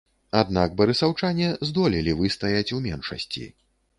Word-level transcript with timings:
Аднак 0.37 0.71
барысаўчане 0.79 1.51
здолелі 1.69 2.15
выстаяць 2.23 2.73
у 2.79 2.83
меншасці. 2.87 3.45